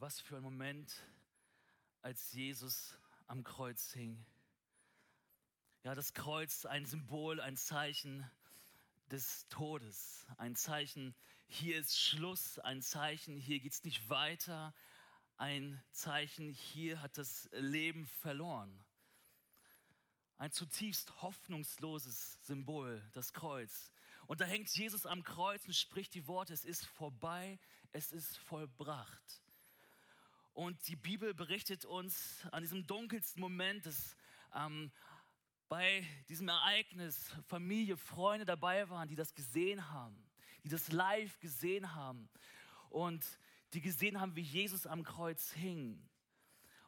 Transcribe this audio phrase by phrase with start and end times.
[0.00, 0.94] Was für ein Moment,
[2.02, 2.96] als Jesus
[3.26, 4.24] am Kreuz hing.
[5.82, 8.24] Ja, das Kreuz, ein Symbol, ein Zeichen
[9.10, 11.16] des Todes, ein Zeichen,
[11.48, 14.72] hier ist Schluss, ein Zeichen, hier geht es nicht weiter,
[15.36, 18.84] ein Zeichen, hier hat das Leben verloren.
[20.36, 23.90] Ein zutiefst hoffnungsloses Symbol, das Kreuz.
[24.28, 27.58] Und da hängt Jesus am Kreuz und spricht die Worte, es ist vorbei,
[27.90, 29.42] es ist vollbracht.
[30.58, 34.16] Und die Bibel berichtet uns an diesem dunkelsten Moment, dass
[34.52, 34.90] ähm,
[35.68, 40.20] bei diesem Ereignis Familie, Freunde dabei waren, die das gesehen haben,
[40.64, 42.28] die das live gesehen haben
[42.90, 43.24] und
[43.72, 46.04] die gesehen haben, wie Jesus am Kreuz hing.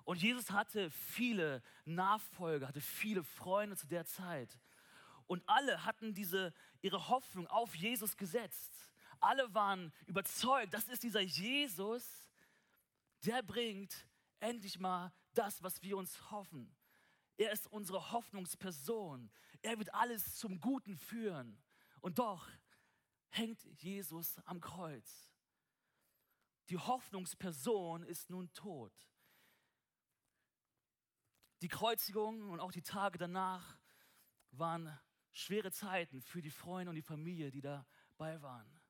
[0.03, 4.59] Und Jesus hatte viele Nachfolger, hatte viele Freunde zu der Zeit.
[5.29, 8.73] Und alle hatten diese, ihre Hoffnung auf Jesus gesetzt.
[9.21, 12.30] Alle waren überzeugt, das ist dieser Jesus,
[13.25, 14.07] der bringt
[14.41, 16.75] endlich mal das, was wir uns hoffen.
[17.37, 19.31] Er ist unsere Hoffnungsperson.
[19.63, 21.63] Er wird alles zum Guten führen.
[22.01, 22.49] Und doch
[23.31, 25.31] hängt Jesus am Kreuz.
[26.69, 28.93] Die Hoffnungsperson ist nun tot.
[31.63, 33.77] Die Kreuzigung und auch die Tage danach
[34.53, 34.99] waren
[35.33, 38.81] schwere Zeiten für die Freunde und die Familie, die dabei waren.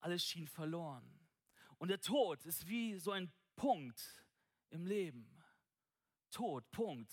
[0.00, 1.21] Alles schien verloren.
[1.82, 4.24] Und der Tod ist wie so ein Punkt
[4.70, 5.42] im Leben.
[6.30, 7.12] Tod, Punkt.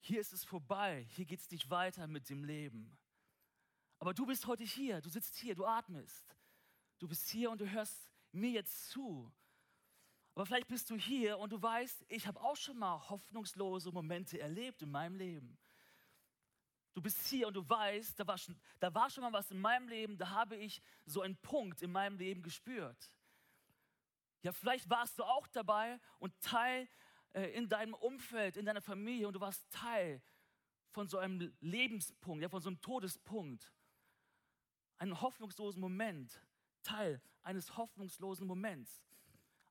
[0.00, 2.98] Hier ist es vorbei, hier geht es nicht weiter mit dem Leben.
[3.98, 6.36] Aber du bist heute hier, du sitzt hier, du atmest.
[6.98, 9.32] Du bist hier und du hörst mir jetzt zu.
[10.34, 14.38] Aber vielleicht bist du hier und du weißt, ich habe auch schon mal hoffnungslose Momente
[14.38, 15.58] erlebt in meinem Leben.
[16.96, 19.60] Du bist hier und du weißt, da war, schon, da war schon mal was in
[19.60, 23.10] meinem Leben, da habe ich so einen Punkt in meinem Leben gespürt.
[24.40, 26.88] Ja, vielleicht warst du auch dabei und Teil
[27.34, 30.22] äh, in deinem Umfeld, in deiner Familie und du warst Teil
[30.88, 33.70] von so einem Lebenspunkt, ja, von so einem Todespunkt.
[34.96, 36.40] Einen hoffnungslosen Moment,
[36.82, 39.04] Teil eines hoffnungslosen Moments.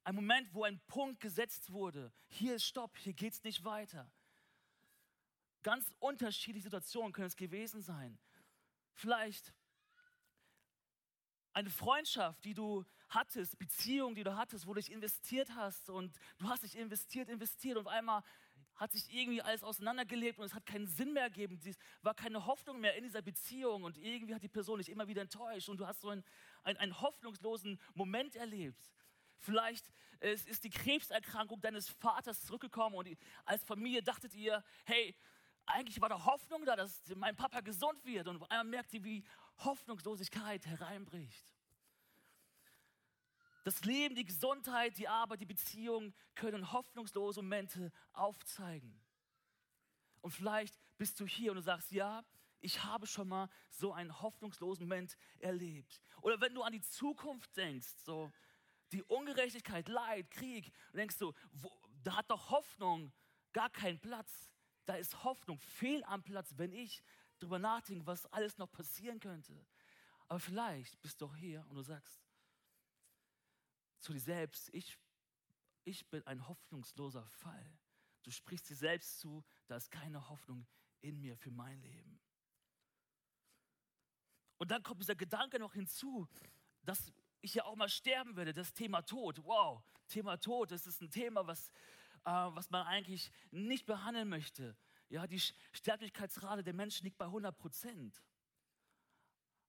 [0.04, 2.14] Ein Moment, wo ein Punkt gesetzt wurde.
[2.28, 4.12] Hier ist Stopp, hier geht es nicht weiter.
[5.66, 8.20] Ganz unterschiedliche Situationen können es gewesen sein.
[8.94, 9.52] Vielleicht
[11.54, 16.16] eine Freundschaft, die du hattest, Beziehung, die du hattest, wo du dich investiert hast und
[16.38, 18.22] du hast dich investiert, investiert und auf einmal
[18.76, 21.60] hat sich irgendwie alles auseinandergelebt und es hat keinen Sinn mehr gegeben.
[21.66, 25.08] Es war keine Hoffnung mehr in dieser Beziehung und irgendwie hat die Person dich immer
[25.08, 26.24] wieder enttäuscht und du hast so einen,
[26.62, 28.92] einen, einen hoffnungslosen Moment erlebt.
[29.40, 33.10] Vielleicht ist die Krebserkrankung deines Vaters zurückgekommen und
[33.46, 35.16] als Familie dachtet ihr, hey,
[35.66, 38.28] eigentlich war da Hoffnung da, dass mein Papa gesund wird.
[38.28, 39.24] Und einmal merkt sie, wie
[39.60, 41.54] Hoffnungslosigkeit hereinbricht.
[43.64, 49.02] Das Leben, die Gesundheit, die Arbeit, die Beziehung können hoffnungslose Momente aufzeigen.
[50.22, 52.24] Und vielleicht bist du hier und du sagst, ja,
[52.62, 56.02] ich habe schon mal so einen hoffnungslosen Moment erlebt.
[56.22, 58.32] Oder wenn du an die Zukunft denkst, so
[58.92, 61.72] die Ungerechtigkeit, Leid, Krieg, denkst du, wo,
[62.04, 63.12] da hat doch Hoffnung
[63.52, 64.52] gar keinen Platz
[64.86, 67.04] da ist Hoffnung fehl am Platz, wenn ich
[67.40, 69.66] darüber nachdenke, was alles noch passieren könnte.
[70.28, 72.22] Aber vielleicht bist du auch hier und du sagst
[74.00, 74.98] zu dir selbst, ich,
[75.84, 77.80] ich bin ein hoffnungsloser Fall.
[78.24, 80.68] Du sprichst dir selbst zu, da ist keine Hoffnung
[81.02, 82.20] in mir für mein Leben.
[84.58, 86.28] Und dann kommt dieser Gedanke noch hinzu,
[86.84, 89.44] dass ich ja auch mal sterben werde, das Thema Tod.
[89.44, 91.70] Wow, Thema Tod, das ist ein Thema, was,
[92.26, 94.76] äh, was man eigentlich nicht behandeln möchte.
[95.10, 95.40] Ja, die
[95.72, 98.22] Sterblichkeitsrate der Menschen liegt bei 100 Prozent.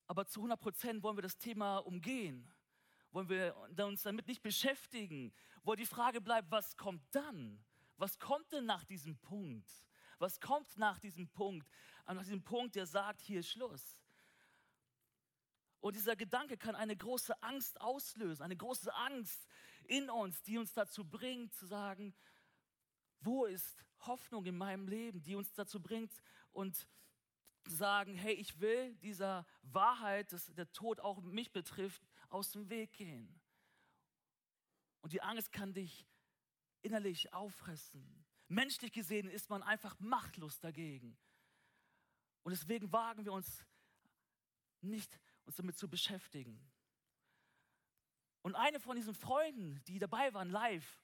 [0.06, 2.50] Aber zu 100 Prozent wollen wir das Thema umgehen.
[3.11, 3.55] Wollen wir
[3.87, 5.33] uns damit nicht beschäftigen.
[5.62, 7.62] Wo die Frage bleibt, was kommt dann?
[7.97, 9.71] Was kommt denn nach diesem Punkt?
[10.19, 11.69] Was kommt nach diesem Punkt?
[12.06, 14.00] Nach diesem Punkt, der sagt, hier ist Schluss.
[15.81, 19.47] Und dieser Gedanke kann eine große Angst auslösen, eine große Angst
[19.85, 22.14] in uns, die uns dazu bringt zu sagen,
[23.20, 26.12] wo ist Hoffnung in meinem Leben, die uns dazu bringt
[26.52, 26.86] und
[27.68, 32.92] sagen, hey, ich will dieser Wahrheit, dass der Tod auch mich betrifft, aus dem Weg
[32.92, 33.40] gehen.
[35.00, 36.06] Und die Angst kann dich
[36.82, 38.24] innerlich auffressen.
[38.48, 41.16] Menschlich gesehen ist man einfach machtlos dagegen.
[42.42, 43.64] Und deswegen wagen wir uns
[44.80, 46.60] nicht, uns damit zu beschäftigen.
[48.42, 51.02] Und eine von diesen Freunden, die dabei waren live,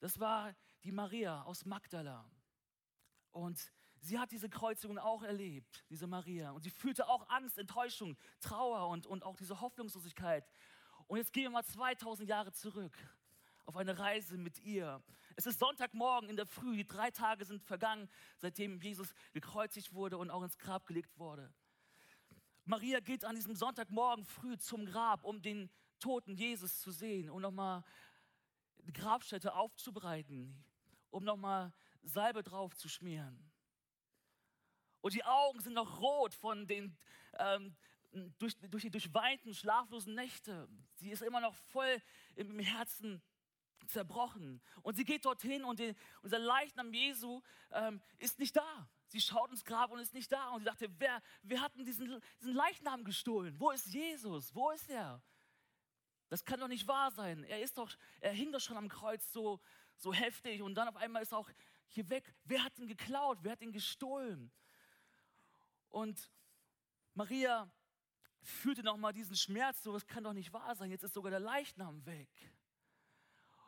[0.00, 0.54] das war
[0.84, 2.24] die Maria aus Magdala.
[3.32, 6.52] Und sie hat diese Kreuzigung auch erlebt, diese Maria.
[6.52, 10.48] Und sie fühlte auch Angst, Enttäuschung, Trauer und, und auch diese Hoffnungslosigkeit.
[11.06, 12.96] Und jetzt gehen wir mal 2000 Jahre zurück
[13.66, 15.02] auf eine Reise mit ihr.
[15.36, 20.18] Es ist Sonntagmorgen in der Früh, die drei Tage sind vergangen, seitdem Jesus gekreuzigt wurde
[20.18, 21.52] und auch ins Grab gelegt wurde.
[22.66, 27.42] Maria geht an diesem Sonntagmorgen früh zum Grab, um den toten Jesus zu sehen und
[27.42, 27.84] nochmal
[28.86, 30.64] die Grabstätte aufzubereiten,
[31.14, 31.72] um nochmal
[32.02, 33.50] Salbe drauf zu schmieren.
[35.00, 36.96] Und die Augen sind noch rot von den,
[37.38, 37.76] ähm,
[38.38, 40.68] durch, durch die durchweinten, schlaflosen Nächte.
[40.96, 42.02] Sie ist immer noch voll
[42.34, 43.22] im Herzen
[43.86, 44.60] zerbrochen.
[44.82, 48.88] Und sie geht dorthin und die, unser Leichnam Jesu ähm, ist nicht da.
[49.06, 50.48] Sie schaut ins Grab und ist nicht da.
[50.50, 53.60] Und sie dachte, wer, wer hat denn diesen, diesen Leichnam gestohlen?
[53.60, 54.54] Wo ist Jesus?
[54.54, 55.22] Wo ist er?
[56.28, 57.44] Das kann doch nicht wahr sein.
[57.44, 59.60] Er ist doch, er hing doch schon am Kreuz so,
[59.96, 61.48] so heftig und dann auf einmal ist auch
[61.88, 62.34] hier weg.
[62.44, 63.38] Wer hat ihn geklaut?
[63.42, 64.50] Wer hat ihn gestohlen?
[65.88, 66.30] Und
[67.14, 67.70] Maria
[68.42, 70.90] fühlte nochmal diesen Schmerz, so, das kann doch nicht wahr sein.
[70.90, 72.28] Jetzt ist sogar der Leichnam weg.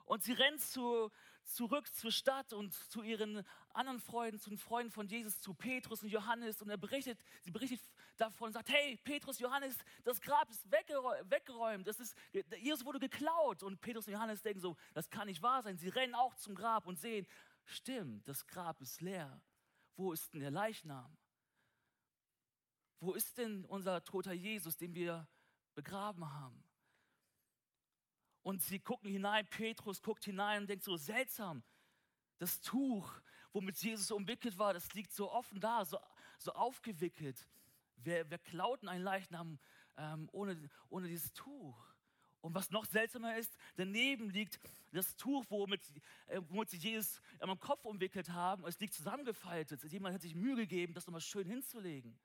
[0.04, 1.10] Und sie rennt zu,
[1.46, 6.02] zurück zur Stadt und zu ihren anderen Freunden, zu den Freunden von Jesus, zu Petrus
[6.02, 6.60] und Johannes.
[6.60, 7.80] Und er berichtet, sie berichtet
[8.16, 11.86] davon und sagt, hey, Petrus, Johannes, das Grab ist weggeräumt.
[11.86, 12.16] Das ist,
[12.58, 13.62] Jesus wurde geklaut.
[13.62, 15.78] Und Petrus und Johannes denken so, das kann nicht wahr sein.
[15.78, 17.26] Sie rennen auch zum Grab und sehen,
[17.64, 19.40] stimmt, das Grab ist leer.
[19.96, 21.16] Wo ist denn der Leichnam?
[23.00, 25.28] Wo ist denn unser toter Jesus, den wir
[25.74, 26.65] begraben haben?
[28.46, 31.64] Und sie gucken hinein, Petrus guckt hinein und denkt so, seltsam,
[32.38, 33.12] das Tuch,
[33.52, 35.98] womit Jesus umwickelt war, das liegt so offen da, so,
[36.38, 37.44] so aufgewickelt.
[37.96, 39.58] Wer, wer klaut einen Leichnam
[39.96, 41.76] ähm, ohne, ohne dieses Tuch?
[42.40, 44.60] Und was noch seltsamer ist, daneben liegt
[44.92, 45.82] das Tuch, womit,
[46.26, 48.64] äh, womit sie Jesus am Kopf umwickelt haben.
[48.64, 49.82] Es liegt zusammengefaltet.
[49.90, 52.16] Jemand hat sich Mühe gegeben, das nochmal schön hinzulegen.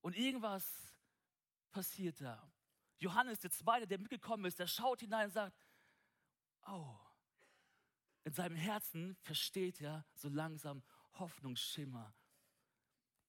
[0.00, 0.96] Und irgendwas
[1.70, 2.51] passiert da.
[3.02, 5.56] Johannes, der Zweite, der mitgekommen ist, der schaut hinein und sagt,
[6.66, 6.96] oh,
[8.24, 10.82] in seinem Herzen versteht er so langsam
[11.14, 12.14] Hoffnungsschimmer.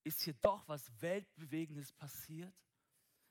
[0.03, 2.53] Ist hier doch was Weltbewegendes passiert?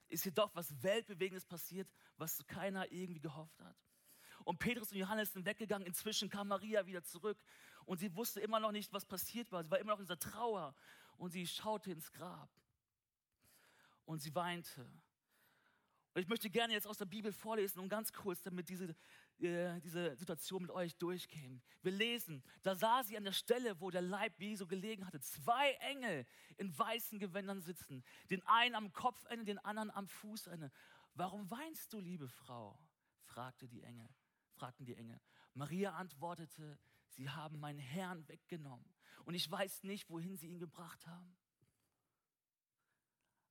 [0.08, 3.76] Ist hier doch was Weltbewegendes passiert, was keiner irgendwie gehofft hat?
[4.44, 5.86] Und Petrus und Johannes sind weggegangen.
[5.86, 7.38] Inzwischen kam Maria wieder zurück
[7.84, 9.62] und sie wusste immer noch nicht, was passiert war.
[9.62, 10.74] Sie war immer noch in dieser Trauer
[11.16, 12.50] und sie schaute ins Grab
[14.04, 14.90] und sie weinte.
[16.14, 18.94] Und ich möchte gerne jetzt aus der Bibel vorlesen und ganz kurz, damit diese,
[19.38, 21.62] äh, diese Situation mit euch durchgehen.
[21.80, 25.72] Wir lesen, da sah sie an der Stelle, wo der Leib Jesu gelegen hatte, zwei
[25.80, 26.26] Engel
[26.58, 28.04] in weißen Gewändern sitzen.
[28.28, 30.70] Den einen am Kopfende, den anderen am Fußende.
[31.14, 32.78] Warum weinst du, liebe Frau?
[33.24, 34.08] fragte die Engel,
[34.52, 35.18] fragten die Engel.
[35.54, 36.78] Maria antwortete,
[37.08, 38.92] sie haben meinen Herrn weggenommen
[39.24, 41.34] und ich weiß nicht, wohin sie ihn gebracht haben.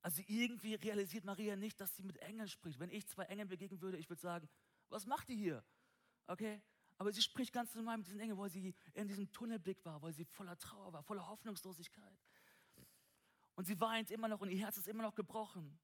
[0.02, 2.78] Also irgendwie realisiert Maria nicht, dass sie mit Engeln spricht.
[2.80, 4.48] Wenn ich zwei Engeln begegnen würde, ich würde sagen,
[4.88, 5.64] was macht die hier?
[6.26, 6.60] Okay?
[6.98, 10.12] Aber sie spricht ganz normal mit diesen Engeln, weil sie in diesem Tunnelblick war, weil
[10.12, 12.18] sie voller Trauer war, voller Hoffnungslosigkeit.
[13.54, 15.78] Und sie weint immer noch und ihr Herz ist immer noch gebrochen.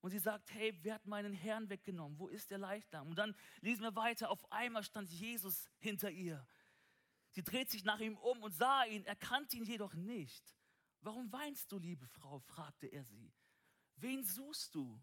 [0.00, 2.18] Und sie sagt, hey, wer hat meinen Herrn weggenommen?
[2.18, 3.10] Wo ist der Leichnam?
[3.10, 6.44] Und dann lesen wir weiter, auf einmal stand Jesus hinter ihr.
[7.30, 10.56] Sie dreht sich nach ihm um und sah ihn, erkannte ihn jedoch nicht.
[11.00, 12.40] Warum weinst du, liebe Frau?
[12.40, 13.32] fragte er sie.
[14.02, 15.00] Wen suchst du?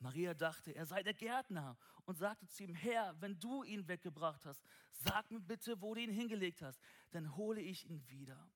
[0.00, 4.44] Maria dachte, er sei der Gärtner und sagte zu ihm, Herr, wenn du ihn weggebracht
[4.44, 6.78] hast, sag mir bitte, wo du ihn hingelegt hast,
[7.12, 8.50] dann hole ich ihn wieder.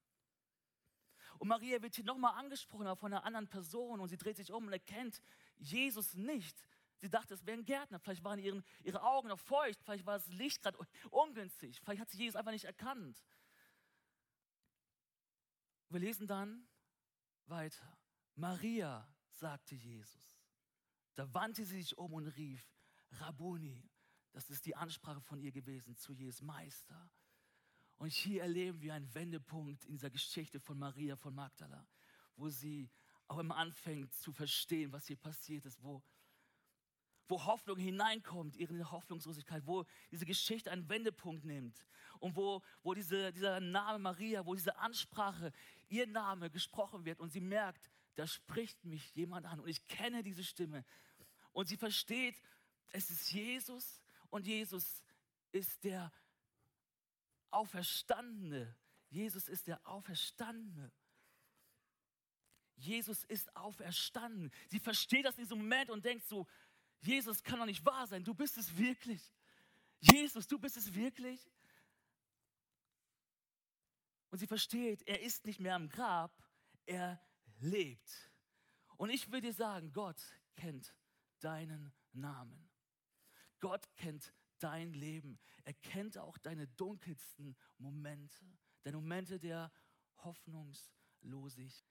[1.39, 4.67] Und Maria wird hier nochmal angesprochen von einer anderen Person und sie dreht sich um
[4.67, 5.23] und erkennt
[5.57, 6.67] Jesus nicht.
[7.01, 7.97] Sie dachte, es wäre ein Gärtner.
[7.97, 10.77] Vielleicht waren ihren, ihre Augen noch feucht, vielleicht war das Licht gerade
[11.09, 13.17] ungünstig, vielleicht hat sie Jesus einfach nicht erkannt.
[15.89, 16.67] Wir lesen dann
[17.47, 17.97] weiter.
[18.35, 19.07] Maria
[19.39, 20.39] sagte Jesus.
[21.15, 22.65] Da wandte sie sich um und rief,
[23.11, 23.89] Rabboni,
[24.31, 27.09] das ist die Ansprache von ihr gewesen zu Jesus, Meister.
[27.97, 31.85] Und hier erleben wir einen Wendepunkt in dieser Geschichte von Maria von Magdala,
[32.35, 32.89] wo sie
[33.27, 36.01] auch immer anfängt zu verstehen, was hier passiert ist, wo,
[37.27, 41.85] wo Hoffnung hineinkommt, ihre Hoffnungslosigkeit, wo diese Geschichte einen Wendepunkt nimmt
[42.19, 45.51] und wo, wo diese, dieser Name Maria, wo diese Ansprache,
[45.89, 50.23] ihr Name gesprochen wird und sie merkt, da spricht mich jemand an und ich kenne
[50.23, 50.83] diese Stimme.
[51.53, 52.35] Und sie versteht,
[52.91, 55.05] es ist Jesus und Jesus
[55.53, 56.11] ist der
[57.49, 58.75] Auferstandene.
[59.09, 60.91] Jesus ist der Auferstandene.
[62.75, 64.51] Jesus ist auferstanden.
[64.67, 66.45] Sie versteht das in diesem Moment und denkt so,
[66.99, 69.33] Jesus kann doch nicht wahr sein, du bist es wirklich.
[70.01, 71.49] Jesus, du bist es wirklich.
[74.29, 76.31] Und sie versteht, er ist nicht mehr am Grab,
[76.85, 77.21] er
[77.59, 78.31] lebt.
[78.97, 80.21] Und ich will dir sagen, Gott
[80.55, 80.95] kennt
[81.39, 82.69] deinen Namen.
[83.59, 85.39] Gott kennt dein Leben.
[85.63, 88.45] Er kennt auch deine dunkelsten Momente,
[88.83, 89.71] deine Momente der
[90.17, 91.85] Hoffnungslosigkeit.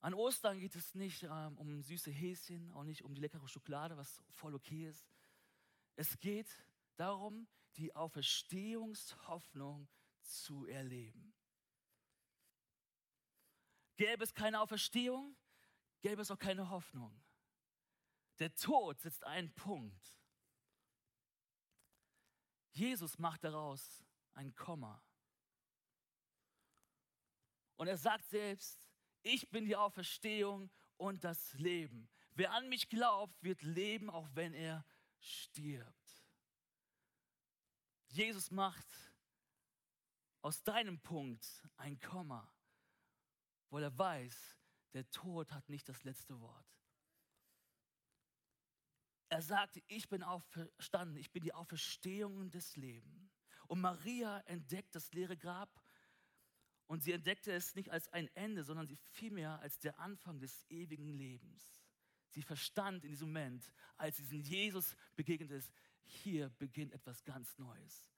[0.00, 3.96] An Ostern geht es nicht ähm, um süße Häschen, auch nicht um die leckere Schokolade,
[3.96, 5.08] was voll okay ist.
[5.96, 6.48] Es geht
[6.96, 9.88] darum, die Auferstehungshoffnung
[10.20, 11.33] zu erleben.
[13.96, 15.36] Gäbe es keine Auferstehung,
[16.00, 17.22] gäbe es auch keine Hoffnung.
[18.38, 20.18] Der Tod setzt einen Punkt.
[22.72, 25.00] Jesus macht daraus ein Komma.
[27.76, 28.80] Und er sagt selbst,
[29.22, 32.08] ich bin die Auferstehung und das Leben.
[32.34, 34.84] Wer an mich glaubt, wird leben, auch wenn er
[35.20, 35.94] stirbt.
[38.08, 38.86] Jesus macht
[40.42, 41.46] aus deinem Punkt
[41.76, 42.52] ein Komma,
[43.74, 44.56] weil er weiß,
[44.92, 46.64] der Tod hat nicht das letzte Wort.
[49.28, 53.42] Er sagte, ich bin auferstanden, ich bin die Auferstehung des Lebens.
[53.66, 55.82] Und Maria entdeckt das leere Grab
[56.86, 60.64] und sie entdeckte es nicht als ein Ende, sondern sie vielmehr als der Anfang des
[60.68, 61.82] ewigen Lebens.
[62.28, 65.72] Sie verstand in diesem Moment, als sie diesen Jesus begegnet ist,
[66.04, 68.13] hier beginnt etwas ganz Neues.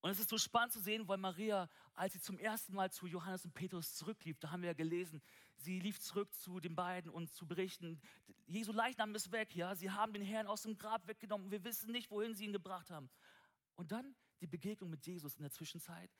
[0.00, 3.06] Und es ist so spannend zu sehen, weil Maria, als sie zum ersten Mal zu
[3.06, 5.20] Johannes und Petrus zurücklief, da haben wir ja gelesen,
[5.56, 8.00] sie lief zurück zu den beiden und zu berichten,
[8.46, 11.64] Jesu Leichnam ist weg, ja, sie haben den Herrn aus dem Grab weggenommen und wir
[11.64, 13.10] wissen nicht, wohin sie ihn gebracht haben.
[13.74, 16.10] Und dann die Begegnung mit Jesus in der Zwischenzeit.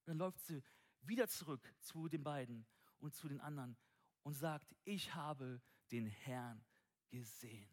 [0.00, 0.62] Und dann läuft sie
[1.02, 2.66] wieder zurück zu den beiden
[2.98, 3.76] und zu den anderen
[4.22, 6.64] und sagt, ich habe den Herrn
[7.08, 7.70] gesehen.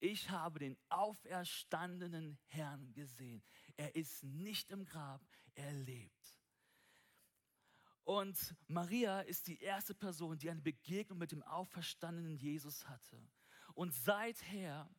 [0.00, 3.42] Ich habe den auferstandenen Herrn gesehen.
[3.78, 6.36] Er ist nicht im Grab, er lebt.
[8.02, 13.22] Und Maria ist die erste Person, die eine Begegnung mit dem auferstandenen Jesus hatte.
[13.74, 14.90] Und seither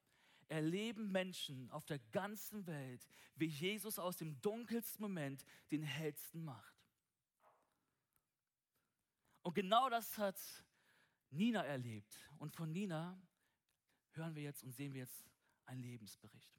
[0.47, 3.05] erleben Menschen auf der ganzen Welt,
[3.35, 6.75] wie Jesus aus dem dunkelsten Moment den hellsten macht.
[9.41, 10.39] Und genau das hat
[11.31, 12.15] Nina erlebt.
[12.37, 13.21] Und von Nina
[14.11, 15.25] hören wir jetzt und sehen wir jetzt
[15.65, 16.58] einen Lebensbericht.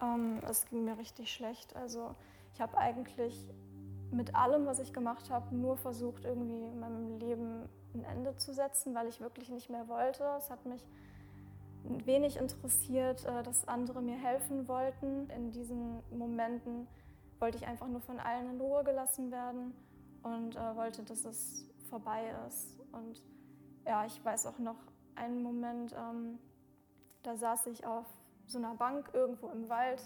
[0.00, 1.74] Ähm, es ging mir richtig schlecht.
[1.76, 2.14] Also
[2.54, 3.48] ich habe eigentlich
[4.10, 8.52] mit allem, was ich gemacht habe, nur versucht, irgendwie in meinem Leben ein Ende zu
[8.52, 10.24] setzen, weil ich wirklich nicht mehr wollte.
[10.38, 10.84] Es hat mich
[11.84, 15.28] wenig interessiert, äh, dass andere mir helfen wollten.
[15.30, 16.86] In diesen Momenten
[17.38, 19.74] wollte ich einfach nur von allen in Ruhe gelassen werden
[20.22, 22.76] und äh, wollte, dass es vorbei ist.
[22.92, 23.22] Und
[23.86, 24.76] ja, ich weiß auch noch
[25.14, 26.38] einen Moment, ähm,
[27.22, 28.06] da saß ich auf
[28.48, 30.02] so einer Bank irgendwo im Wald.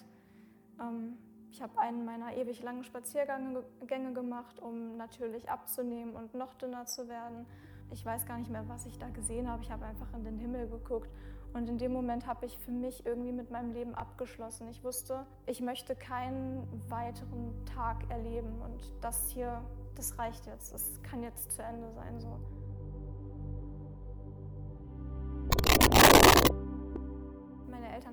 [0.80, 1.16] Ähm,
[1.50, 7.08] ich habe einen meiner ewig langen Spaziergänge gemacht, um natürlich abzunehmen und noch dünner zu
[7.08, 7.46] werden.
[7.90, 9.62] Ich weiß gar nicht mehr, was ich da gesehen habe.
[9.62, 11.10] Ich habe einfach in den Himmel geguckt
[11.52, 14.66] und in dem Moment habe ich für mich irgendwie mit meinem Leben abgeschlossen.
[14.68, 19.62] Ich wusste, ich möchte keinen weiteren Tag erleben und das hier,
[19.94, 20.72] das reicht jetzt.
[20.72, 22.40] Es kann jetzt zu Ende sein so.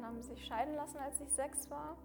[0.09, 1.95] Haben sich scheiden lassen, als ich sechs war.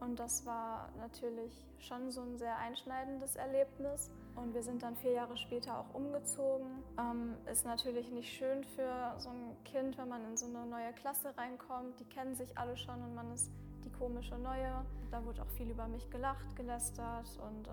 [0.00, 4.10] Und das war natürlich schon so ein sehr einschneidendes Erlebnis.
[4.36, 6.84] Und wir sind dann vier Jahre später auch umgezogen.
[6.98, 10.92] Ähm, ist natürlich nicht schön für so ein Kind, wenn man in so eine neue
[10.92, 11.98] Klasse reinkommt.
[11.98, 13.50] Die kennen sich alle schon und man ist
[13.84, 14.84] die komische Neue.
[15.10, 17.70] Da wurde auch viel über mich gelacht, gelästert und äh,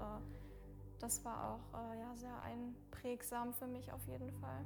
[1.00, 4.66] das war auch äh, ja, sehr einprägsam für mich auf jeden Fall.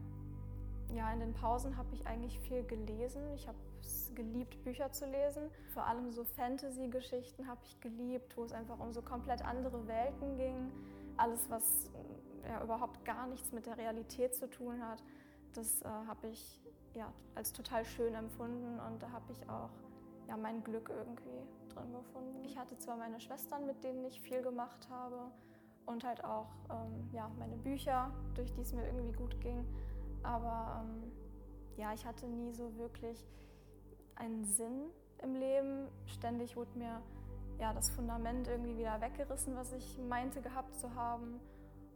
[0.96, 3.22] Ja, in den Pausen habe ich eigentlich viel gelesen.
[3.36, 5.50] Ich habe es geliebt, Bücher zu lesen.
[5.74, 10.38] Vor allem so Fantasy-Geschichten habe ich geliebt, wo es einfach um so komplett andere Welten
[10.38, 10.72] ging.
[11.18, 11.92] Alles, was
[12.48, 15.04] ja, überhaupt gar nichts mit der Realität zu tun hat,
[15.54, 16.62] das äh, habe ich
[16.96, 19.70] ja, als total schön empfunden und da habe ich auch
[20.28, 22.44] ja, mein Glück irgendwie drin gefunden.
[22.46, 25.32] Ich hatte zwar meine Schwestern, mit denen ich viel gemacht habe
[25.86, 29.66] und halt auch ähm, ja, meine Bücher, durch die es mir irgendwie gut ging,
[30.24, 31.12] aber ähm,
[31.78, 33.26] ja, ich hatte nie so wirklich
[34.20, 34.92] einen Sinn
[35.24, 35.88] im Leben.
[36.06, 37.02] Ständig wurde mir
[37.60, 41.40] ja, das Fundament irgendwie wieder weggerissen, was ich meinte gehabt zu haben.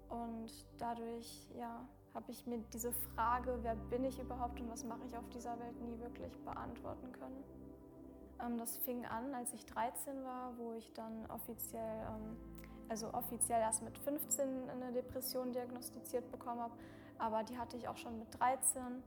[0.10, 5.02] Und dadurch ja, habe ich mir diese Frage, wer bin ich überhaupt und was mache
[5.08, 7.44] ich auf dieser Welt, nie wirklich beantworten können.
[8.42, 12.38] Ähm, das fing an, als ich 13 war, wo ich dann offiziell, ähm,
[12.90, 16.74] also offiziell erst mit 15 eine Depression diagnostiziert bekommen habe,
[17.18, 19.02] aber die hatte ich auch schon mit 13.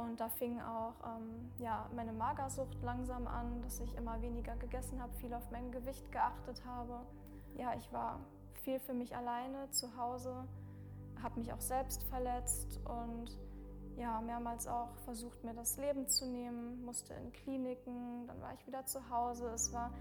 [0.00, 5.00] Und da fing auch ähm, ja, meine Magersucht langsam an, dass ich immer weniger gegessen
[5.00, 7.00] habe, viel auf mein Gewicht geachtet habe.
[7.58, 8.18] Ja, ich war
[8.62, 10.48] viel für mich alleine zu Hause,
[11.22, 13.38] habe mich auch selbst verletzt und
[13.98, 18.66] ja, mehrmals auch versucht, mir das Leben zu nehmen, musste in Kliniken, dann war ich
[18.66, 19.48] wieder zu Hause.
[19.48, 19.92] Es war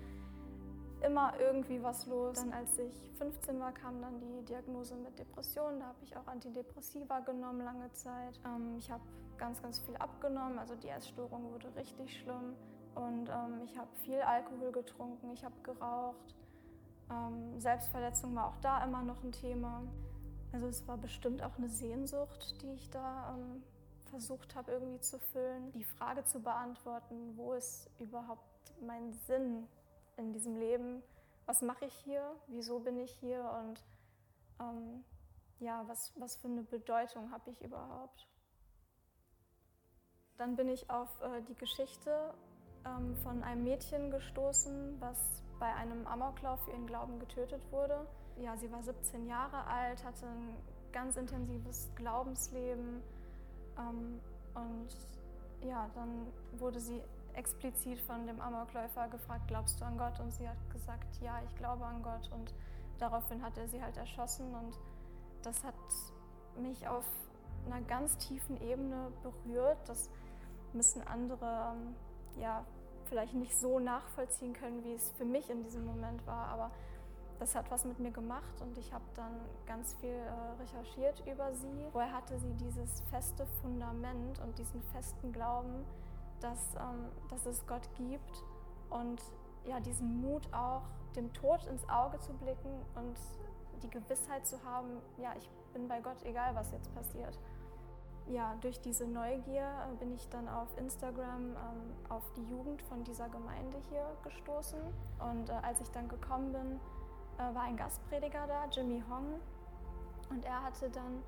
[1.03, 2.35] immer irgendwie was los.
[2.35, 5.79] Dann als ich 15 war, kam dann die Diagnose mit Depressionen.
[5.79, 8.39] Da habe ich auch Antidepressiva genommen lange Zeit.
[8.45, 9.03] Ähm, ich habe
[9.37, 10.59] ganz, ganz viel abgenommen.
[10.59, 12.55] Also die Essstörung wurde richtig schlimm.
[12.95, 16.35] Und ähm, ich habe viel Alkohol getrunken, ich habe geraucht.
[17.09, 19.83] Ähm, Selbstverletzung war auch da immer noch ein Thema.
[20.51, 23.63] Also es war bestimmt auch eine Sehnsucht, die ich da ähm,
[24.09, 25.71] versucht habe irgendwie zu füllen.
[25.73, 29.67] Die Frage zu beantworten, wo ist überhaupt mein Sinn
[30.19, 31.01] in diesem Leben?
[31.45, 32.23] Was mache ich hier?
[32.47, 33.43] Wieso bin ich hier?
[33.59, 33.83] Und
[34.59, 35.03] ähm,
[35.59, 38.27] ja, was, was für eine Bedeutung habe ich überhaupt?
[40.37, 42.33] Dann bin ich auf äh, die Geschichte
[42.85, 48.07] ähm, von einem Mädchen gestoßen, was bei einem Amoklauf für ihren Glauben getötet wurde.
[48.37, 50.55] Ja, sie war 17 Jahre alt, hatte ein
[50.91, 53.01] ganz intensives Glaubensleben
[53.77, 54.19] ähm,
[54.55, 54.97] und
[55.61, 57.01] ja, dann wurde sie
[57.39, 60.19] explizit von dem Amokläufer gefragt, glaubst du an Gott?
[60.19, 62.29] Und sie hat gesagt, ja, ich glaube an Gott.
[62.31, 62.53] Und
[62.99, 64.77] daraufhin hat er sie halt erschossen und
[65.41, 65.73] das hat
[66.57, 67.05] mich auf
[67.65, 69.77] einer ganz tiefen Ebene berührt.
[69.87, 70.09] Das
[70.73, 71.95] müssen andere ähm,
[72.41, 72.65] ja,
[73.05, 76.71] vielleicht nicht so nachvollziehen können, wie es für mich in diesem Moment war, aber
[77.39, 79.31] das hat was mit mir gemacht und ich habe dann
[79.65, 81.87] ganz viel äh, recherchiert über sie.
[81.93, 85.85] Woher hatte sie dieses feste Fundament und diesen festen Glauben,
[86.41, 88.43] dass, ähm, dass es Gott gibt
[88.89, 89.21] und
[89.65, 90.83] ja, diesen Mut auch,
[91.15, 93.17] dem Tod ins Auge zu blicken und
[93.83, 97.37] die Gewissheit zu haben, ja, ich bin bei Gott, egal was jetzt passiert
[98.29, 103.03] ja, durch diese Neugier äh, bin ich dann auf Instagram ähm, auf die Jugend von
[103.03, 104.79] dieser Gemeinde hier gestoßen.
[105.19, 106.79] Und äh, als ich dann gekommen bin,
[107.37, 109.39] äh, war ein Gastprediger da, Jimmy Hong.
[110.29, 111.23] Und er hatte dann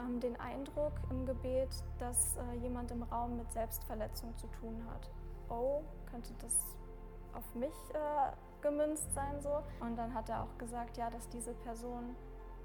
[0.00, 5.10] ähm, den Eindruck im Gebet, dass äh, jemand im Raum mit Selbstverletzung zu tun hat.
[5.48, 6.58] Oh, könnte das
[7.32, 9.62] auf mich äh, gemünzt sein so?
[9.80, 12.16] Und dann hat er auch gesagt, ja, dass diese Person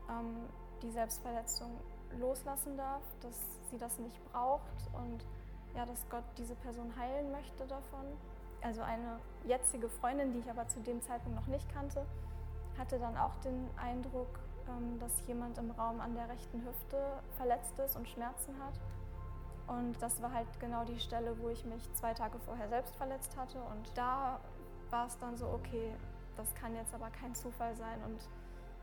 [0.09, 0.47] ähm,
[0.81, 1.71] die Selbstverletzung
[2.19, 3.37] loslassen darf, dass
[3.69, 5.25] sie das nicht braucht und
[5.75, 8.05] ja, dass Gott diese Person heilen möchte davon.
[8.61, 12.05] Also eine jetzige Freundin, die ich aber zu dem Zeitpunkt noch nicht kannte,
[12.77, 14.39] hatte dann auch den Eindruck,
[14.99, 16.97] dass jemand im Raum an der rechten Hüfte
[17.37, 18.79] verletzt ist und Schmerzen hat.
[19.67, 23.37] Und das war halt genau die Stelle, wo ich mich zwei Tage vorher selbst verletzt
[23.37, 23.59] hatte.
[23.59, 24.39] Und da
[24.89, 25.93] war es dann so, okay,
[26.37, 28.01] das kann jetzt aber kein Zufall sein.
[28.03, 28.19] Und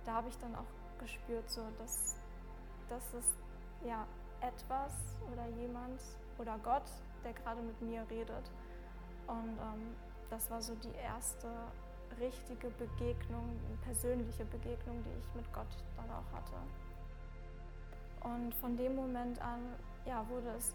[0.05, 2.17] da habe ich dann auch gespürt, so, dass,
[2.89, 3.27] dass es
[3.85, 4.07] ja,
[4.41, 4.93] etwas
[5.33, 6.01] oder jemand
[6.39, 6.89] oder Gott,
[7.25, 8.51] der gerade mit mir redet.
[9.27, 9.97] Und ähm,
[10.31, 11.49] das war so die erste
[12.21, 16.57] richtige Begegnung, persönliche Begegnung, die ich mit Gott dann auch hatte.
[18.23, 19.61] Und von dem Moment an
[20.07, 20.75] ja, wurde es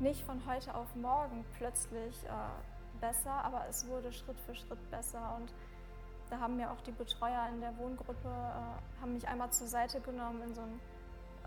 [0.00, 5.36] nicht von heute auf morgen plötzlich äh, besser, aber es wurde Schritt für Schritt besser.
[5.36, 5.52] Und
[6.30, 10.00] da haben mir auch die Betreuer in der Wohngruppe, äh, haben mich einmal zur Seite
[10.00, 10.80] genommen in so ein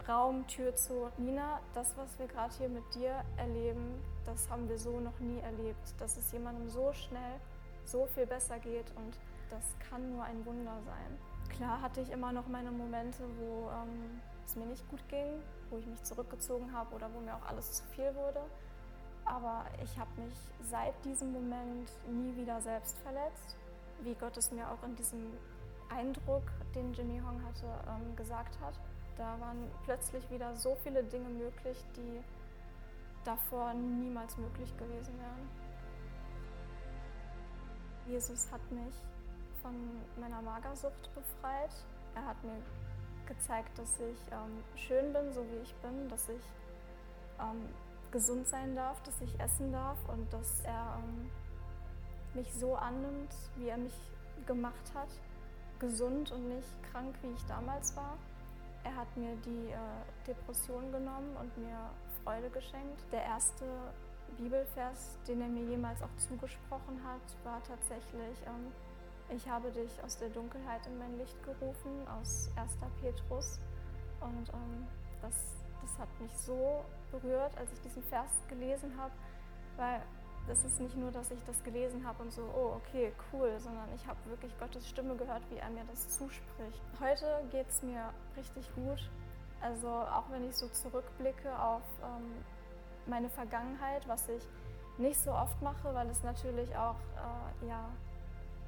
[0.08, 1.10] Raum, Tür zu.
[1.18, 5.40] Nina, das, was wir gerade hier mit dir erleben, das haben wir so noch nie
[5.40, 5.94] erlebt.
[6.00, 7.40] Dass es jemandem so schnell
[7.86, 9.18] so viel besser geht und
[9.50, 11.18] das kann nur ein Wunder sein.
[11.50, 15.78] Klar hatte ich immer noch meine Momente, wo ähm, es mir nicht gut ging, wo
[15.78, 18.42] ich mich zurückgezogen habe oder wo mir auch alles zu viel wurde.
[19.26, 20.36] Aber ich habe mich
[20.70, 23.58] seit diesem Moment nie wieder selbst verletzt,
[24.02, 25.34] wie Gott es mir auch in diesem
[25.90, 26.44] Eindruck,
[26.76, 28.80] den Jimmy Hong hatte, ähm, gesagt hat.
[29.18, 32.22] Da waren plötzlich wieder so viele Dinge möglich, die
[33.24, 35.50] davor niemals möglich gewesen wären.
[38.08, 38.94] Jesus hat mich
[39.66, 41.72] von meiner Magersucht befreit.
[42.14, 42.62] Er hat mir
[43.26, 46.44] gezeigt, dass ich ähm, schön bin, so wie ich bin, dass ich
[47.40, 47.68] ähm,
[48.12, 51.32] gesund sein darf, dass ich essen darf und dass er ähm,
[52.36, 53.96] mich so annimmt, wie er mich
[54.46, 55.10] gemacht hat,
[55.80, 58.18] gesund und nicht krank, wie ich damals war.
[58.84, 59.78] Er hat mir die äh,
[60.28, 61.90] Depression genommen und mir
[62.24, 63.02] Freude geschenkt.
[63.12, 63.66] Der erste
[64.38, 68.72] Bibelvers, den er mir jemals auch zugesprochen hat, war tatsächlich, ähm,
[69.30, 72.78] ich habe dich aus der Dunkelheit in mein Licht gerufen, aus 1.
[73.02, 73.60] Petrus.
[74.22, 74.88] Und ähm,
[75.22, 75.34] das,
[75.82, 79.14] das hat mich so berührt, als ich diesen Vers gelesen habe,
[79.78, 80.02] weil
[80.48, 83.88] das ist nicht nur, dass ich das gelesen habe und so, oh, okay, cool, sondern
[83.96, 86.82] ich habe wirklich Gottes Stimme gehört, wie er mir das zuspricht.
[87.00, 89.10] Heute geht es mir richtig gut.
[89.62, 92.46] Also auch wenn ich so zurückblicke auf ähm,
[93.08, 94.44] meine Vergangenheit, was ich
[94.98, 97.90] nicht so oft mache, weil es natürlich auch äh, ja,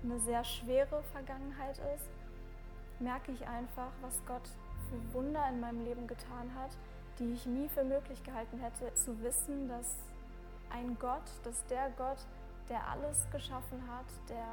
[0.04, 2.10] eine sehr schwere Vergangenheit ist,
[3.00, 4.48] merke ich einfach, was Gott
[4.90, 6.72] für Wunder in meinem Leben getan hat,
[7.20, 9.98] die ich nie für möglich gehalten hätte, zu wissen, dass
[10.70, 12.26] ein Gott, dass der Gott,
[12.70, 14.48] der alles geschaffen hat, der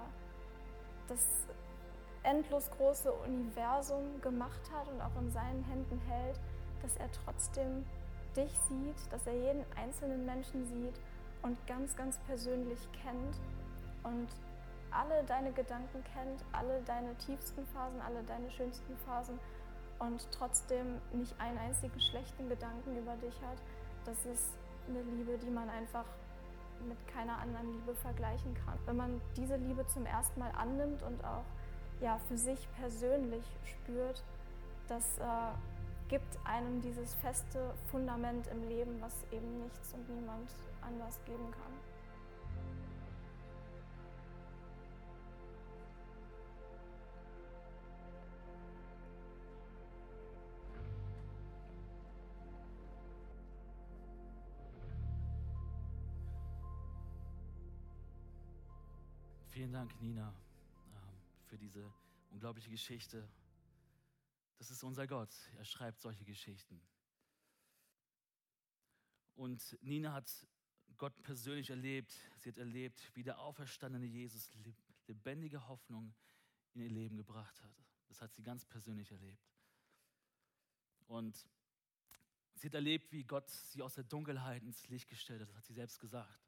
[1.09, 1.27] das
[2.23, 6.41] endlos große Universum gemacht hat und auch in seinen Händen hält,
[6.83, 7.85] dass er trotzdem
[8.35, 10.99] dich sieht, dass er jeden einzelnen Menschen sieht
[11.43, 13.41] und ganz, ganz persönlich kennt
[14.03, 14.29] und
[14.95, 19.39] alle deine Gedanken kennt, alle deine tiefsten Phasen, alle deine schönsten Phasen
[19.99, 23.59] und trotzdem nicht einen einzigen schlechten Gedanken über dich hat.
[24.05, 24.57] Das ist
[24.89, 26.05] eine Liebe, die man einfach
[26.87, 28.79] mit keiner anderen Liebe vergleichen kann.
[28.87, 31.45] Wenn man diese Liebe zum ersten Mal annimmt und auch
[32.01, 34.23] ja, für sich persönlich spürt,
[34.89, 35.23] das äh,
[36.09, 40.51] gibt einem dieses feste Fundament im Leben, was eben nichts und niemand
[40.83, 41.84] anders geben kann.
[59.55, 60.35] Vielen Dank, Nina,
[60.97, 61.89] ähm, für diese
[62.33, 63.29] unglaubliche Geschichte.
[64.59, 65.31] Das ist unser Gott.
[65.57, 66.83] Er schreibt solche Geschichten.
[69.37, 70.29] Und Nina hat
[70.97, 72.13] Gott persönlich erlebt.
[72.39, 74.51] Sie hat erlebt, wie der auferstandene Jesus
[75.07, 76.13] lebendige Hoffnung
[76.73, 77.77] in ihr Leben gebracht hat.
[78.09, 79.47] Das hat sie ganz persönlich erlebt.
[81.07, 81.47] Und
[82.57, 85.49] sie hat erlebt, wie Gott sie aus der Dunkelheit ins Licht gestellt hat.
[85.49, 86.44] Das hat sie selbst gesagt.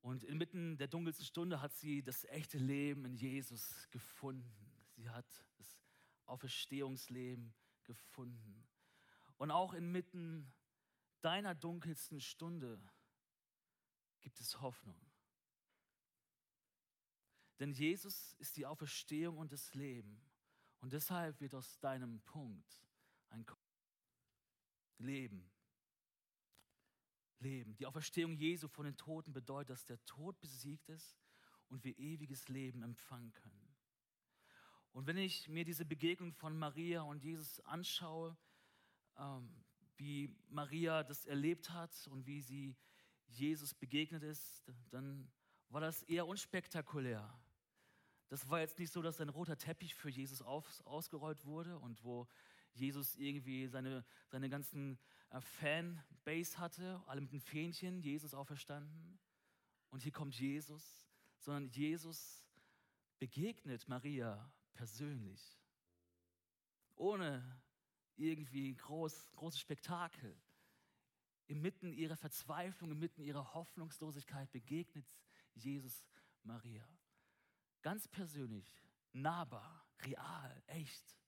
[0.00, 4.50] Und inmitten der dunkelsten Stunde hat sie das echte Leben in Jesus gefunden.
[4.96, 5.26] Sie hat
[5.58, 5.78] das
[6.24, 7.52] Auferstehungsleben
[7.84, 8.66] gefunden.
[9.36, 10.52] Und auch inmitten
[11.20, 12.80] deiner dunkelsten Stunde
[14.20, 15.00] gibt es Hoffnung.
[17.58, 20.22] Denn Jesus ist die Auferstehung und das Leben.
[20.80, 22.82] Und deshalb wird aus deinem Punkt
[23.28, 23.44] ein
[24.96, 25.49] Leben
[27.40, 27.76] leben.
[27.76, 31.18] Die Auferstehung Jesu von den Toten bedeutet, dass der Tod besiegt ist
[31.68, 33.74] und wir ewiges Leben empfangen können.
[34.92, 38.36] Und wenn ich mir diese Begegnung von Maria und Jesus anschaue,
[39.16, 39.64] ähm,
[39.96, 42.76] wie Maria das erlebt hat und wie sie
[43.28, 45.30] Jesus begegnet ist, dann
[45.68, 47.32] war das eher unspektakulär.
[48.28, 52.02] Das war jetzt nicht so, dass ein roter Teppich für Jesus auf, ausgerollt wurde und
[52.04, 52.28] wo
[52.72, 54.98] Jesus irgendwie seine, seine ganzen
[55.38, 59.18] Fanbase hatte, alle mit den Fähnchen, Jesus auferstanden.
[59.90, 62.44] Und hier kommt Jesus, sondern Jesus
[63.18, 65.60] begegnet Maria persönlich,
[66.96, 67.60] ohne
[68.16, 70.36] irgendwie groß, großes Spektakel.
[71.46, 75.06] Inmitten ihrer Verzweiflung, inmitten ihrer Hoffnungslosigkeit begegnet
[75.54, 76.04] Jesus
[76.42, 76.86] Maria.
[77.82, 78.72] Ganz persönlich,
[79.12, 81.19] nahbar, real, echt.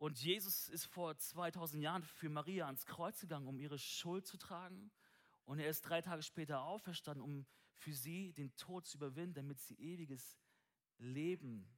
[0.00, 4.38] Und Jesus ist vor 2000 Jahren für Maria ans Kreuz gegangen, um ihre Schuld zu
[4.38, 4.90] tragen.
[5.44, 9.60] Und er ist drei Tage später auferstanden, um für sie den Tod zu überwinden, damit
[9.60, 10.38] sie ewiges
[10.96, 11.68] Leben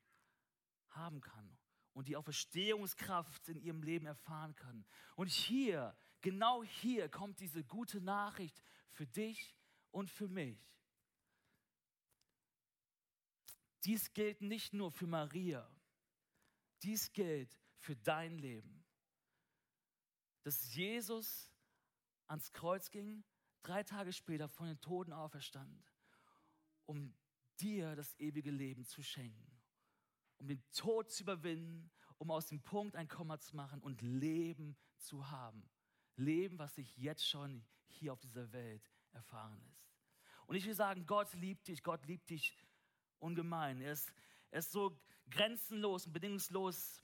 [0.91, 1.59] haben kann
[1.95, 4.85] und die Auferstehungskraft in ihrem Leben erfahren kann.
[5.17, 9.57] Und hier, genau hier kommt diese gute Nachricht für dich
[9.91, 10.61] und für mich.
[13.83, 15.69] Dies gilt nicht nur für Maria,
[16.85, 18.85] dies gilt für dein Leben.
[20.45, 21.53] Dass Jesus
[22.27, 23.25] ans Kreuz ging,
[23.63, 25.93] drei Tage später von den Toten auferstand,
[26.87, 27.15] um
[27.61, 29.61] dir das ewige Leben zu schenken,
[30.39, 34.77] um den Tod zu überwinden, um aus dem Punkt ein Komma zu machen und Leben
[34.99, 35.69] zu haben.
[36.17, 39.93] Leben, was sich jetzt schon hier auf dieser Welt erfahren lässt.
[40.47, 42.57] Und ich will sagen, Gott liebt dich, Gott liebt dich
[43.19, 43.81] ungemein.
[43.81, 44.13] Er ist,
[44.51, 47.03] er ist so grenzenlos und bedingungslos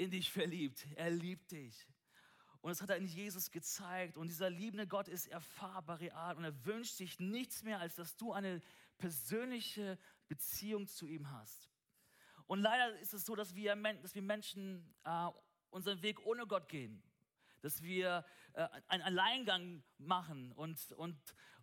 [0.00, 0.86] in dich verliebt.
[0.96, 1.86] Er liebt dich.
[2.60, 4.16] Und das hat er in Jesus gezeigt.
[4.16, 6.36] Und dieser liebende Gott ist erfahrbar, real.
[6.36, 8.60] Und er wünscht sich nichts mehr, als dass du eine
[8.98, 11.70] persönliche Beziehung zu ihm hast.
[12.46, 15.28] Und leider ist es so, dass wir, dass wir Menschen äh,
[15.70, 17.02] unseren Weg ohne Gott gehen
[17.62, 21.16] dass wir äh, einen Alleingang machen und, und,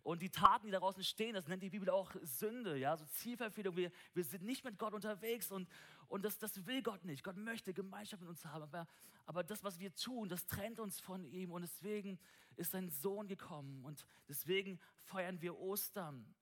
[0.08, 3.76] und die Taten, die daraus entstehen, das nennt die Bibel auch Sünde, ja, so Zielverfehlung.
[3.76, 5.68] Wir, wir sind nicht mit Gott unterwegs und,
[6.08, 7.22] und das, das will Gott nicht.
[7.22, 8.86] Gott möchte Gemeinschaft mit uns haben, aber,
[9.26, 12.18] aber das, was wir tun, das trennt uns von ihm und deswegen
[12.56, 16.34] ist sein Sohn gekommen und deswegen feiern wir Ostern,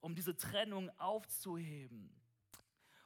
[0.00, 2.18] um diese Trennung aufzuheben.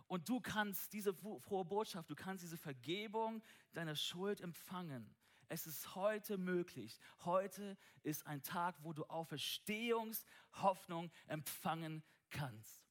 [0.06, 3.42] Und du kannst diese frohe Botschaft, du kannst diese Vergebung
[3.72, 5.12] deiner Schuld empfangen.
[5.48, 6.98] Es ist heute möglich.
[7.24, 12.82] Heute ist ein Tag, wo du Auferstehungshoffnung empfangen kannst.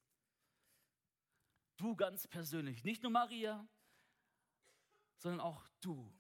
[1.77, 3.67] Du ganz persönlich, nicht nur Maria,
[5.17, 6.11] sondern auch du.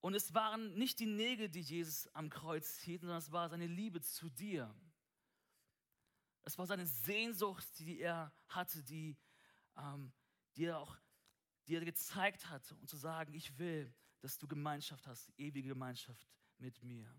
[0.00, 3.66] Und es waren nicht die Nägel, die Jesus am Kreuz hielten, sondern es war seine
[3.66, 4.72] Liebe zu dir.
[6.44, 9.16] Es war seine Sehnsucht, die er hatte, die,
[9.76, 10.12] ähm,
[10.54, 10.96] die, er auch,
[11.66, 16.26] die er gezeigt hat, um zu sagen, ich will, dass du Gemeinschaft hast, ewige Gemeinschaft
[16.58, 17.12] mit mir.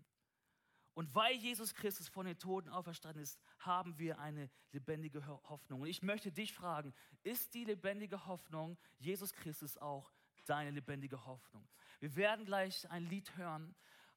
[0.98, 5.82] Und weil Jesus Christus von den Toten auferstanden ist, haben wir eine lebendige Hoffnung.
[5.82, 10.12] Und ich möchte dich fragen, ist die lebendige Hoffnung Jesus Christus auch
[10.46, 11.68] deine lebendige Hoffnung?
[12.00, 13.76] Wir werden gleich ein Lied hören.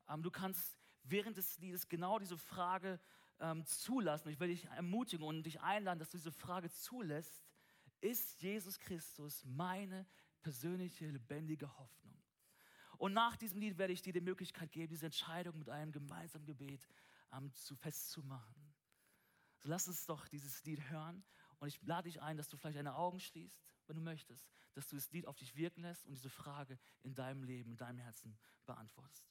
[0.09, 2.99] Ähm, du kannst während des Liedes genau diese Frage
[3.39, 4.29] ähm, zulassen.
[4.29, 7.43] Ich will dich ermutigen und dich einladen, dass du diese Frage zulässt.
[7.99, 10.07] Ist Jesus Christus meine
[10.41, 12.10] persönliche lebendige Hoffnung?
[13.01, 16.45] Und nach diesem Lied werde ich dir die Möglichkeit geben, diese Entscheidung mit einem gemeinsamen
[16.45, 16.87] Gebet
[17.33, 18.75] ähm, zu festzumachen.
[19.57, 21.23] So lass uns doch dieses Lied hören
[21.57, 24.87] und ich lade dich ein, dass du vielleicht deine Augen schließt, wenn du möchtest, dass
[24.87, 27.97] du das Lied auf dich wirken lässt und diese Frage in deinem Leben, in deinem
[27.97, 28.37] Herzen
[28.67, 29.25] beantwortest.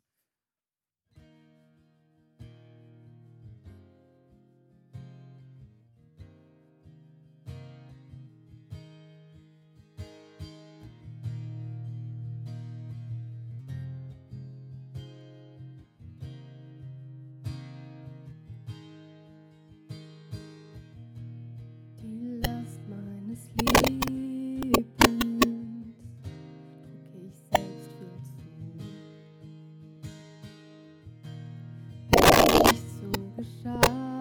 [33.42, 34.19] 伤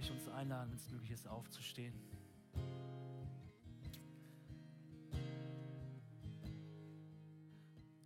[0.00, 1.94] ich uns einladen, wenn es möglich ist, aufzustehen.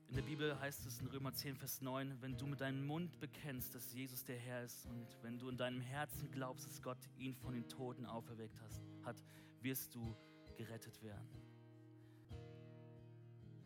[0.08, 3.18] In der Bibel heißt es in Römer 10, Vers 9, wenn du mit deinem Mund
[3.20, 6.98] bekennst, dass Jesus der Herr ist und wenn du in deinem Herzen glaubst, dass Gott
[7.16, 8.60] ihn von den Toten auferweckt
[9.04, 9.16] hat,
[9.60, 10.16] wirst du
[10.56, 11.28] gerettet werden.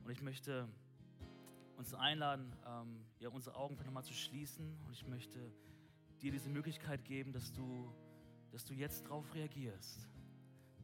[0.05, 0.69] Und ich möchte
[1.77, 5.53] uns einladen, ähm, ja, unsere Augen nochmal zu schließen und ich möchte
[6.23, 7.93] dir diese Möglichkeit geben, dass du,
[8.51, 10.09] dass du jetzt darauf reagierst,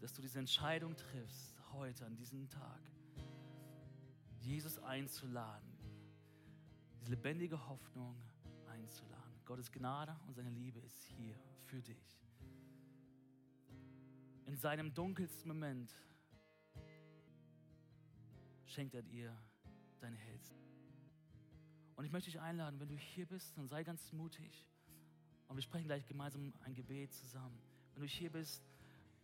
[0.00, 2.80] dass du diese Entscheidung triffst, heute, an diesem Tag,
[4.40, 5.68] Jesus einzuladen,
[7.00, 8.16] diese lebendige Hoffnung
[8.68, 9.40] einzuladen.
[9.44, 12.20] Gottes Gnade und seine Liebe ist hier für dich.
[14.46, 15.92] In seinem dunkelsten Moment
[18.66, 19.36] schenkt er dir
[20.00, 20.54] dein Herz.
[21.96, 24.66] Und ich möchte dich einladen, wenn du hier bist, dann sei ganz mutig.
[25.48, 27.58] Und wir sprechen gleich gemeinsam ein Gebet zusammen.
[27.94, 28.62] Wenn du hier bist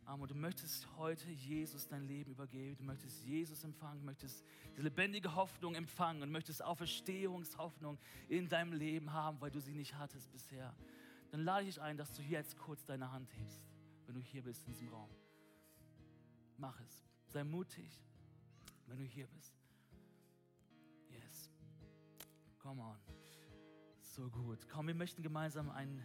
[0.09, 4.83] ähm, und du möchtest heute Jesus dein Leben übergeben, du möchtest Jesus empfangen, möchtest diese
[4.83, 10.31] lebendige Hoffnung empfangen und möchtest Auferstehungshoffnung in deinem Leben haben, weil du sie nicht hattest
[10.31, 10.75] bisher,
[11.31, 13.61] dann lade ich dich ein, dass du jetzt kurz deine Hand hebst,
[14.07, 15.11] wenn du hier bist in diesem Raum.
[16.57, 17.05] Mach es.
[17.29, 18.05] Sei mutig,
[18.87, 19.55] wenn du hier bist.
[21.09, 21.51] Yes.
[22.59, 23.20] Come on.
[24.13, 24.67] So gut.
[24.69, 26.05] Komm, wir möchten gemeinsam ein,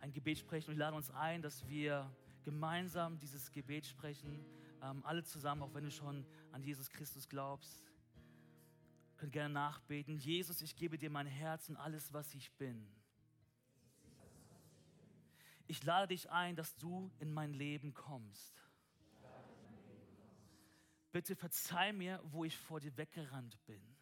[0.00, 2.10] ein Gebet sprechen und laden uns ein, dass wir
[2.42, 4.44] gemeinsam dieses Gebet sprechen.
[4.82, 7.80] Ähm, alle zusammen, auch wenn du schon an Jesus Christus glaubst.
[9.18, 10.18] Könnt gerne nachbeten.
[10.18, 12.88] Jesus, ich gebe dir mein Herz und alles, was ich bin.
[15.68, 18.52] Ich lade dich ein, dass du in mein Leben kommst.
[21.12, 23.93] Bitte verzeih mir, wo ich vor dir weggerannt bin.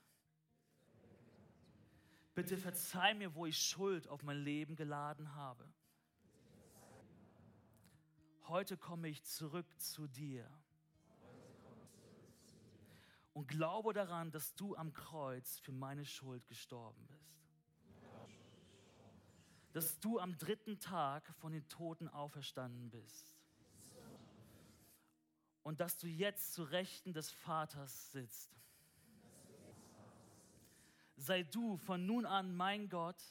[2.35, 5.71] Bitte verzeih mir, wo ich Schuld auf mein Leben geladen habe.
[8.49, 10.49] Heute komme ich zurück zu dir
[13.35, 17.43] und glaube daran, dass du am Kreuz für meine Schuld gestorben bist.
[19.73, 23.35] Dass du am dritten Tag von den Toten auferstanden bist.
[25.63, 28.62] Und dass du jetzt zu Rechten des Vaters sitzt
[31.17, 33.23] sei du von nun an mein Gott,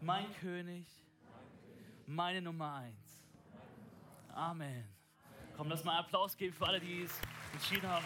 [0.00, 0.86] mein König,
[2.06, 3.24] meine Nummer eins.
[4.28, 4.84] Amen.
[5.56, 7.20] Komm, lass mal Applaus geben für alle, die es
[7.52, 8.04] entschieden haben.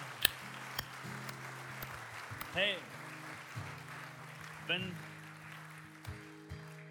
[2.52, 2.76] Hey,
[4.66, 4.94] wenn,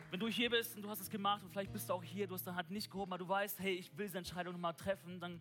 [0.09, 2.25] wenn du hier bist und du hast es gemacht und vielleicht bist du auch hier,
[2.27, 4.73] du hast deine Hand nicht gehoben, aber du weißt, hey, ich will diese Entscheidung nochmal
[4.73, 5.39] treffen, dann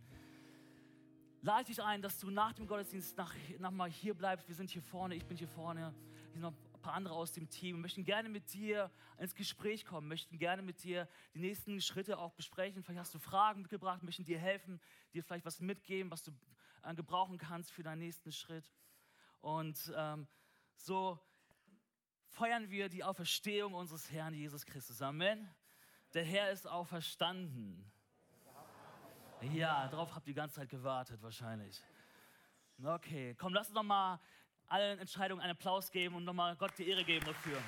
[1.42, 4.48] lade ich dich ein, dass du nach dem Gottesdienst nach, nach hier bleibst.
[4.48, 7.32] Wir sind hier vorne, ich bin hier vorne, hier sind noch ein paar andere aus
[7.32, 7.76] dem Team.
[7.76, 12.18] Wir möchten gerne mit dir ins Gespräch kommen, möchten gerne mit dir die nächsten Schritte
[12.18, 12.82] auch besprechen.
[12.82, 14.80] Vielleicht hast du Fragen mitgebracht, möchten dir helfen,
[15.12, 16.32] dir vielleicht was mitgeben, was du
[16.82, 18.72] äh, gebrauchen kannst für deinen nächsten Schritt.
[19.40, 20.26] Und ähm,
[20.76, 21.18] so
[22.28, 25.00] feiern wir die Auferstehung unseres Herrn Jesus Christus.
[25.00, 25.48] Amen.
[26.14, 27.90] Der Herr ist auferstanden.
[29.42, 31.82] Ja, darauf habt ihr die ganze Zeit gewartet wahrscheinlich.
[32.82, 34.18] Okay, komm, lass uns noch mal
[34.68, 37.58] allen Entscheidungen einen Applaus geben und noch mal Gott die Ehre geben dafür.